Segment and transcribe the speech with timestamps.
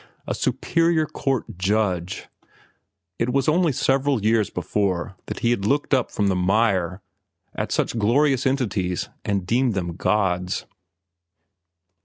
[0.25, 2.25] A Superior Court Judge!
[3.19, 7.03] It was only several years before that he had looked up from the mire
[7.53, 10.65] at such glorious entities and deemed them gods.